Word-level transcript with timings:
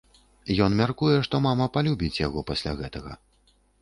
Ён 0.67 0.71
мяркуе, 0.77 1.17
што 1.27 1.41
мама 1.47 1.67
палюбіць 1.75 2.21
яго 2.27 2.39
пасля 2.49 2.75
гэтага. 2.81 3.13